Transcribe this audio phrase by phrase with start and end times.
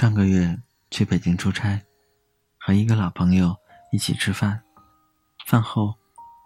[0.00, 0.58] 上个月
[0.90, 1.78] 去北京出差，
[2.58, 3.54] 和一个老朋友
[3.92, 4.58] 一起吃饭。
[5.46, 5.94] 饭后，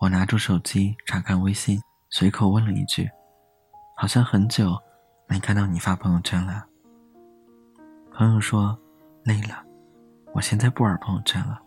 [0.00, 1.80] 我拿出手机查看微信，
[2.10, 3.08] 随口问了一句
[3.96, 4.76] ：“好像很久
[5.28, 6.66] 没看到你发朋友圈了。”
[8.12, 8.76] 朋友说
[9.22, 9.64] ：“累了，
[10.32, 11.62] 我现在不玩朋友圈了，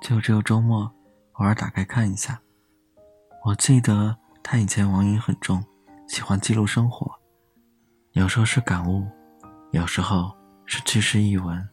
[0.00, 0.90] 就只有周末
[1.32, 2.40] 偶尔打开看一下。”
[3.44, 5.62] 我记得他以前网瘾很重，
[6.08, 7.06] 喜欢记录生活，
[8.12, 9.06] 有时候是感悟，
[9.72, 10.34] 有时候。
[10.66, 11.68] 是去世一文，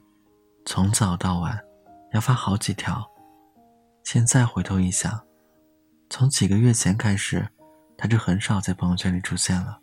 [0.66, 1.58] 从早到晚
[2.12, 3.04] 要发好几条。
[4.04, 5.20] 现在回头一想，
[6.10, 7.48] 从几个月前开始，
[7.98, 9.80] 他就很少在朋友圈里出现了。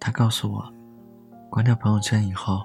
[0.00, 0.72] 他告诉我，
[1.48, 2.62] 关掉朋友圈以后，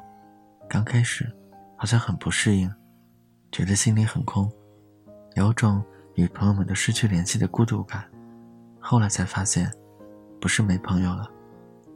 [0.68, 1.32] 刚开始
[1.78, 2.74] 好像很不适应，
[3.52, 4.52] 觉得心里很空，
[5.36, 5.84] 有种
[6.16, 8.10] 与朋友们都失去联系的孤独感。
[8.80, 9.72] 后来才发现，
[10.42, 11.30] 不是没朋友了，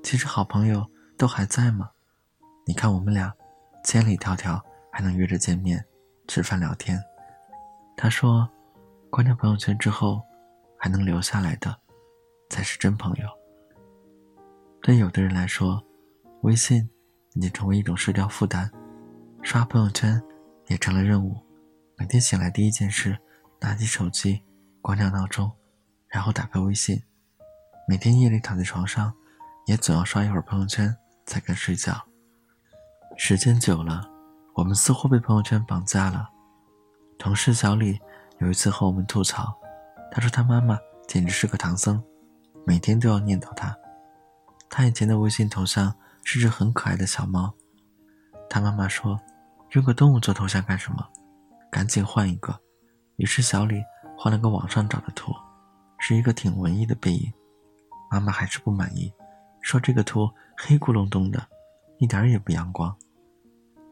[0.04, 0.86] 其实好朋友
[1.18, 1.90] 都还在吗？
[2.72, 3.36] 你看我们俩。
[3.84, 4.62] 千里迢迢
[4.94, 5.84] 还能约着见面
[6.26, 7.04] 吃饭聊天，
[7.98, 8.50] 他说，
[9.10, 10.22] 关掉朋友圈之后，
[10.80, 11.78] 还能留下来的，
[12.50, 13.28] 才是真朋友。
[14.82, 15.84] 对有的人来说，
[16.44, 16.90] 微信
[17.34, 18.72] 已经成为一种社交负担，
[19.42, 20.24] 刷朋友圈
[20.68, 21.36] 也成了任务。
[21.98, 23.18] 每天醒来第一件事，
[23.60, 24.42] 拿起手机，
[24.82, 25.52] 关掉闹钟，
[26.08, 27.04] 然后打开微信。
[27.86, 29.14] 每天夜里躺在床上，
[29.66, 32.02] 也总要刷一会儿朋友圈才肯睡觉。
[33.24, 34.02] 时间久了，
[34.56, 36.28] 我们似乎被朋友圈绑架了。
[37.20, 38.00] 同事小李
[38.40, 39.56] 有一次和我们吐槽，
[40.10, 40.76] 他说他妈妈
[41.08, 42.04] 简直是个唐僧，
[42.66, 43.78] 每天都要念叨他。
[44.72, 47.54] 他以前的微信头像是只很可爱的小猫，
[48.50, 49.22] 他妈妈说
[49.74, 51.08] ：“用个动物做头像干什么？
[51.70, 52.60] 赶紧换一个。”
[53.18, 53.84] 于是小李
[54.18, 55.32] 换了个网上找的图，
[56.00, 57.32] 是一个挺文艺的背影。
[58.10, 59.14] 妈妈还是不满意，
[59.62, 61.48] 说这个图黑咕隆咚的，
[62.00, 62.98] 一点也不阳光。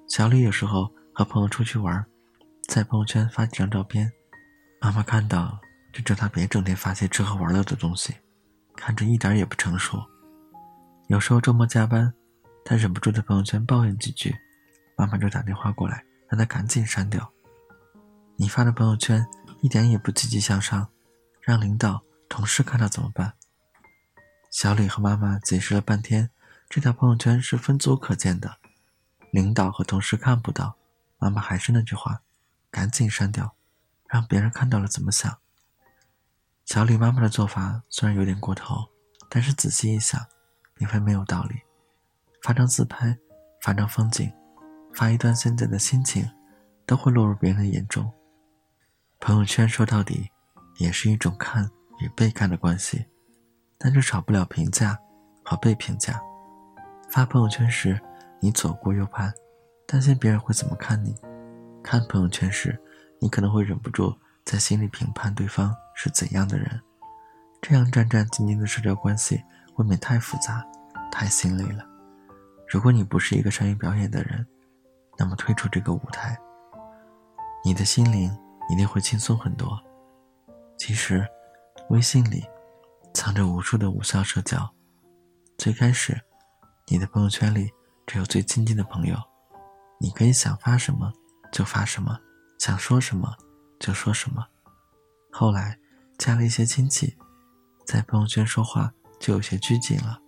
[0.10, 2.04] 小李有时候和朋友出去玩，
[2.68, 4.12] 在朋友圈发几张照片，
[4.82, 5.58] 妈妈看到
[5.94, 8.16] 就叫他别整天发些吃喝玩乐的东西，
[8.76, 10.04] 看着一点也不成熟。
[11.10, 12.12] 有时候周末加班，
[12.66, 14.36] 他忍不住在朋友圈抱怨几句，
[14.98, 17.32] 妈妈就打电话过来让他赶紧删掉。
[18.36, 19.24] 你发的朋友圈
[19.62, 20.90] 一点也不积极向上，
[21.40, 23.34] 让领导、同事看到怎么办？
[24.50, 26.32] 小李和妈妈解释了半天，
[26.68, 28.58] 这条朋友圈是分组可见的。
[29.32, 30.76] 领导和同事看不到，
[31.18, 32.22] 妈妈还是那句话，
[32.72, 33.56] 赶紧删掉，
[34.08, 35.38] 让别人看到了怎么想？
[36.66, 38.90] 小李妈妈的做法虽然有点过头，
[39.30, 40.20] 但是仔细一想，
[40.78, 41.62] 你会没有道理。
[42.42, 43.18] 发张自拍，
[43.62, 44.32] 发张风景，
[44.94, 46.28] 发一段现在的心情，
[46.86, 48.12] 都会落入别人的眼中。
[49.20, 50.30] 朋友圈说到底，
[50.78, 51.70] 也是一种看
[52.00, 53.06] 与被看的关系，
[53.78, 54.98] 但就少不了评价
[55.44, 56.20] 和被评价。
[57.12, 58.02] 发朋友圈时。
[58.42, 59.34] 你左顾右盼，
[59.86, 61.16] 担心别人会怎么看你。
[61.84, 62.80] 看朋友圈时，
[63.20, 66.80] 你可能会忍不住在心里评判对方是怎样的人。
[67.62, 69.44] 这样战战兢兢的社交关系，
[69.76, 70.66] 未免太复杂，
[71.12, 71.86] 太心累了。
[72.68, 74.46] 如果你不是一个善于表演的人，
[75.18, 76.38] 那么退出这个舞台，
[77.66, 78.32] 你的心灵
[78.70, 79.78] 一定会轻松很多。
[80.78, 81.28] 其实，
[81.90, 82.46] 微信里
[83.14, 84.70] 藏着无数的无效社交。
[85.58, 86.18] 最开始，
[86.88, 87.70] 你的朋友圈里。
[88.10, 89.16] 只有最亲近的朋友，
[90.00, 91.14] 你可以想发什么
[91.52, 92.20] 就发什么，
[92.58, 93.38] 想说什么
[93.80, 94.44] 就说什么。
[95.32, 95.78] 后来
[96.18, 97.16] 加了一些亲戚，
[97.86, 100.20] 在朋友圈说话就有些拘谨了。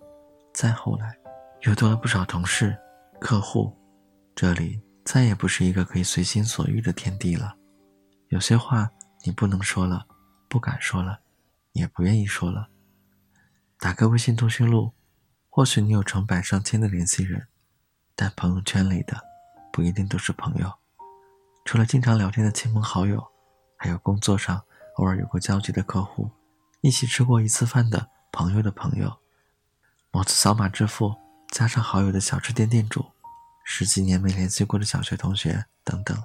[0.54, 1.18] 再后来，
[1.62, 2.78] 又多了不少同事、
[3.20, 3.76] 客户，
[4.36, 7.58] 这里再也不是一个可以随心所欲的天地了。
[8.28, 8.92] 有些话
[9.26, 10.06] 你不能说了，
[10.48, 11.22] 不敢说了，
[11.72, 12.70] 也不愿意说了。
[13.80, 14.94] 打开微信通讯录，
[15.50, 17.48] 或许你有成百上千的联系人。
[18.22, 19.20] 但朋友圈里的
[19.74, 20.72] 不一定都是朋友，
[21.66, 23.20] 除了经常聊天的亲朋好友，
[23.76, 24.62] 还有工作上
[24.98, 26.30] 偶尔有过交集的客户，
[26.82, 29.12] 一起吃过一次饭的朋友的朋友，
[30.12, 31.16] 某次扫码支付
[31.50, 33.04] 加上好友的小吃店店主，
[33.64, 36.16] 十几年没联系过的小学同学等等，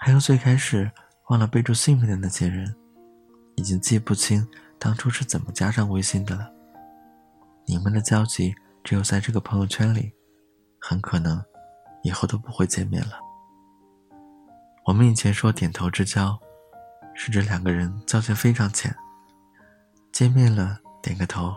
[0.00, 0.90] 还有最开始
[1.28, 2.74] 忘了备注姓名的那些人，
[3.54, 4.44] 已经记不清
[4.80, 6.50] 当初是怎么加上微信的了。
[7.66, 8.52] 你们的交集
[8.82, 10.12] 只有在这个朋友圈里。
[10.90, 11.40] 很可能，
[12.02, 13.12] 以后都不会见面了。
[14.84, 16.36] 我们以前说点头之交，
[17.14, 18.92] 是指两个人交情非常浅，
[20.10, 21.54] 见面了点个头，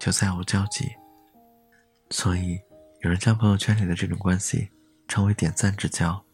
[0.00, 0.90] 就再无交集。
[2.08, 2.58] 所以，
[3.02, 4.70] 有人将朋友圈里的这种关系
[5.06, 6.24] 称为点赞之交。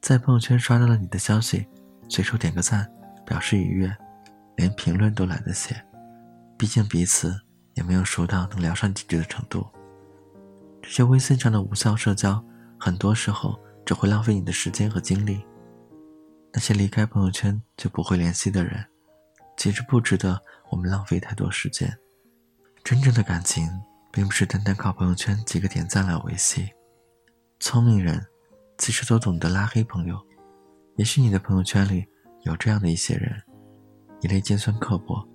[0.00, 1.64] 在朋友圈刷到了你的消息，
[2.08, 2.92] 随手点个赞，
[3.24, 3.96] 表示愉悦，
[4.56, 5.80] 连评论都懒得写，
[6.58, 7.40] 毕竟彼此
[7.74, 9.64] 也没有熟到能聊上几句的程度。
[10.86, 12.42] 这些微信上的无效社交，
[12.78, 15.44] 很多时候只会浪费你的时间和精力。
[16.52, 18.86] 那些离开朋友圈就不会联系的人，
[19.56, 20.40] 其实不值得
[20.70, 21.92] 我们浪费太多时间。
[22.84, 23.68] 真正的感情，
[24.12, 26.70] 并不是单单靠朋友圈几个点赞来维系。
[27.58, 28.24] 聪明人，
[28.78, 30.16] 其实都懂得拉黑朋友。
[30.94, 32.06] 也许你的朋友圈里
[32.42, 33.42] 有这样的一些人：
[34.20, 35.28] 一类尖酸刻薄，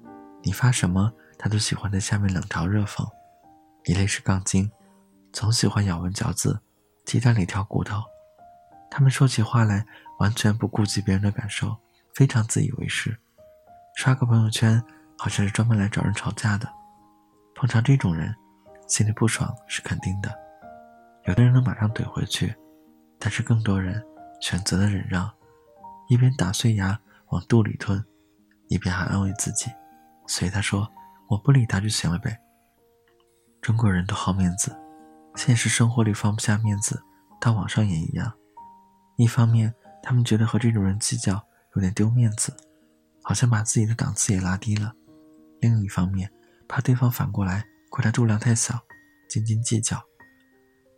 [0.44, 3.06] 你发什么他都喜欢在下面冷嘲热讽；
[3.83, 4.71] 一类是杠精，
[5.33, 6.60] 总喜欢咬文嚼字，
[7.06, 8.01] 鸡蛋里挑骨头。
[8.89, 9.86] 他们说起话来
[10.19, 11.75] 完全不顾及别人的感受，
[12.13, 13.18] 非常自以为是。
[13.95, 14.81] 刷个朋友圈
[15.18, 16.68] 好像是专门来找人吵架的。
[17.56, 18.36] 碰上这种人，
[18.88, 20.38] 心里不爽是肯定的。
[21.25, 22.54] 有的人能马上怼回去，
[23.18, 24.04] 但是更多人
[24.42, 25.31] 选择了忍让。
[26.10, 28.04] 一边打碎牙往肚里吞，
[28.68, 29.72] 一边还安慰自己，
[30.28, 30.86] 随他说
[31.30, 32.38] ：“我不理他就行了呗。”
[33.62, 34.75] 中国人都好面子，
[35.36, 37.01] 现实生活里放不下面子，
[37.39, 38.31] 到网上也一样。
[39.18, 39.74] 一方面，
[40.04, 41.42] 他们觉得和这种人计较
[41.75, 42.56] 有点丢面子，
[43.24, 44.92] 好像把自己的档次也拉低了；
[45.60, 46.31] 另一方面，
[46.68, 48.80] 怕对方反过来怪他度量太小，
[49.30, 50.01] 斤斤计较。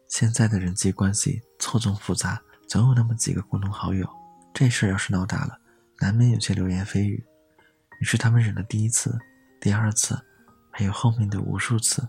[0.07, 4.07] 现在的人际关系错综复杂，总有那么几个共同好友。
[4.53, 5.57] 这事儿要是闹大了，
[5.99, 7.23] 难免有些流言蜚语。
[7.99, 9.17] 于是他们忍了第一次、
[9.59, 10.19] 第二次，
[10.71, 12.07] 还有后面的无数次。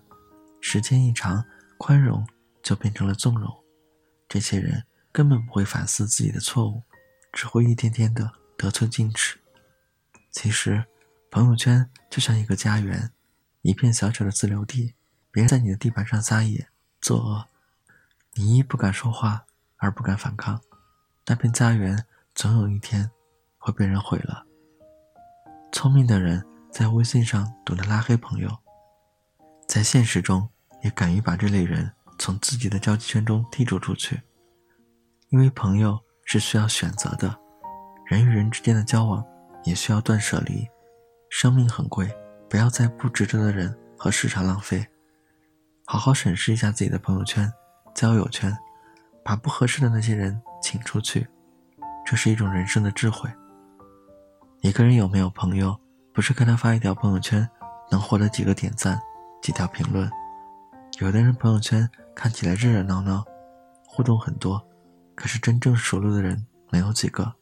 [0.61, 1.44] 时间一长，
[1.86, 2.26] 宽容
[2.62, 3.54] 就变成了纵容。
[4.26, 4.82] 这些人
[5.12, 6.82] 根本不会反思自己的错误，
[7.31, 9.38] 只会一天天的得寸进尺。
[10.32, 10.82] 其实，
[11.31, 13.12] 朋友圈就像一个家园，
[13.60, 14.94] 一片小小的自留地。
[15.31, 16.66] 别人在你的地盘上撒野、
[17.02, 17.44] 作恶，
[18.32, 19.44] 你一不敢说话，
[19.76, 20.58] 二不敢反抗，
[21.26, 22.06] 那片家园。
[22.34, 23.10] 总有一天
[23.58, 24.46] 会被人毁了。
[25.70, 28.50] 聪明的人在微信上懂得拉黑朋友，
[29.69, 30.48] 在现实中
[30.84, 34.20] 也敢于把这类人从自己的交际圈中剔除出去。
[35.31, 37.34] 因为朋友是需要选择的，
[38.06, 39.25] 人与人之间的交往
[39.64, 40.64] 也需要断舍离。
[41.31, 42.08] 生命很贵，
[42.48, 44.86] 不要在不值得的人和事上浪费。
[45.86, 47.50] 好好审视一下自己的朋友圈、
[47.94, 48.56] 交友圈，
[49.25, 51.26] 把不合适的那些人请出去。
[52.06, 53.28] 这是一种人生的智慧。
[54.60, 55.76] 一个人有没有朋友，
[56.12, 57.48] 不是看他发一条朋友圈
[57.90, 59.00] 能获得几个点赞、
[59.42, 60.08] 几条评论。
[61.00, 63.25] 有的人朋友圈看起来热热闹闹，
[63.85, 64.64] 互动很多，
[65.17, 67.35] 可是真正熟络的人没有几个。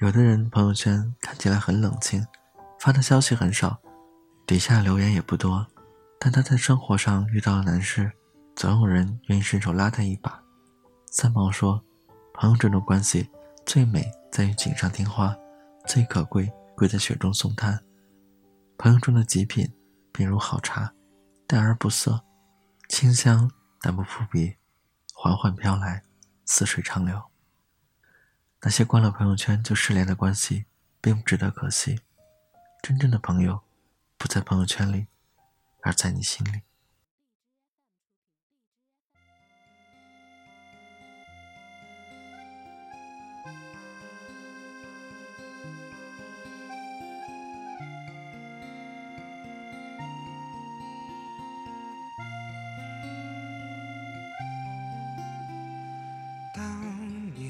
[0.00, 2.26] 有的人朋友圈看起来很冷清，
[2.80, 3.78] 发的消息很少，
[4.46, 5.66] 底下留言也不多，
[6.18, 8.10] 但他在生活上遇到了难事，
[8.56, 10.42] 总有人愿意伸手拉他一把。
[11.10, 11.82] 三毛说
[12.32, 13.28] ：“朋友这种关系。”
[13.66, 15.36] 最美在于锦上添花，
[15.86, 17.78] 最可贵贵在雪中送炭。
[18.78, 19.70] 朋友中的极品，
[20.10, 20.90] 便如好茶，
[21.46, 22.18] 淡而不涩，
[22.88, 24.56] 清香但不扑鼻，
[25.14, 26.04] 缓缓飘来，
[26.46, 27.30] 似水长流。
[28.62, 30.64] 那些关了朋友圈就失联的关系，
[31.00, 32.00] 并不值得可惜。
[32.82, 33.62] 真正的朋友，
[34.16, 35.06] 不在朋友圈里，
[35.82, 36.62] 而在你心里。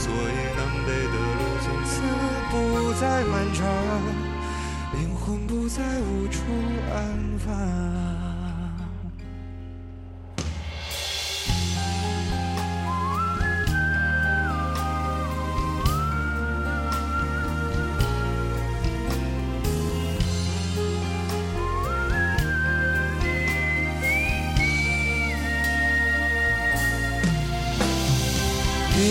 [0.00, 0.16] 所以
[0.56, 2.00] 南北的路从此
[2.50, 2.54] 不
[2.98, 3.60] 再漫长，
[4.94, 6.40] 灵魂不再无处
[6.90, 6.98] 安
[7.38, 8.09] 放。